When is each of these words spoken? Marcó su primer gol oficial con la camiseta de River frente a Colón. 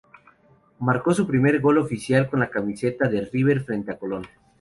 Marcó 0.79 1.13
su 1.13 1.27
primer 1.27 1.59
gol 1.61 1.77
oficial 1.77 2.27
con 2.27 2.39
la 2.39 2.49
camiseta 2.49 3.07
de 3.07 3.21
River 3.25 3.59
frente 3.61 3.91
a 3.91 3.99
Colón. 3.99 4.25